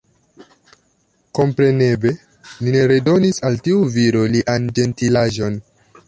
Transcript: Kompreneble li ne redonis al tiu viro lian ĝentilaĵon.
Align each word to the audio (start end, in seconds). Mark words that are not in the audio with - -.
Kompreneble 1.39 2.13
li 2.67 2.73
ne 2.75 2.81
redonis 2.91 3.39
al 3.49 3.59
tiu 3.67 3.83
viro 3.97 4.23
lian 4.37 4.65
ĝentilaĵon. 4.79 5.61